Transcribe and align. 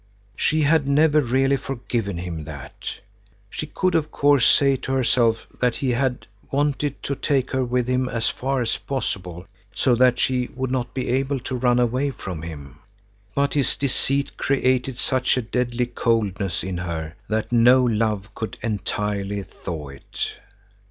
She 0.35 0.63
had 0.63 0.87
never 0.87 1.21
really 1.21 1.57
forgiven 1.57 2.17
him 2.17 2.43
that. 2.45 2.91
She 3.51 3.67
could 3.67 3.93
of 3.93 4.09
course 4.09 4.47
say 4.47 4.75
to 4.77 4.91
herself 4.93 5.45
that 5.59 5.75
he 5.75 5.91
had 5.91 6.25
wanted 6.49 7.03
to 7.03 7.13
take 7.15 7.51
her 7.51 7.63
with 7.63 7.87
him 7.87 8.09
as 8.09 8.27
far 8.27 8.61
as 8.61 8.77
possible 8.77 9.45
so 9.75 9.93
that 9.93 10.17
she 10.17 10.49
would 10.55 10.71
not 10.71 10.95
be 10.95 11.07
able 11.09 11.39
to 11.41 11.55
run 11.55 11.77
away 11.77 12.09
from 12.09 12.41
him, 12.41 12.79
but 13.35 13.53
his 13.53 13.77
deceit 13.77 14.37
created 14.37 14.97
such 14.97 15.37
a 15.37 15.41
deadly 15.43 15.85
coldness 15.85 16.63
in 16.63 16.79
her 16.79 17.13
that 17.29 17.51
no 17.51 17.83
love 17.83 18.27
could 18.33 18.57
entirely 18.63 19.43
thaw 19.43 19.89
it. 19.89 20.33